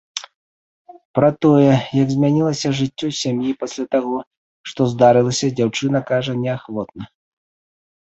[1.19, 4.17] Пра тое, як змянілася жыццё сям'і пасля таго,
[4.73, 7.03] што здарылася, дзяўчына кажа неахвотна.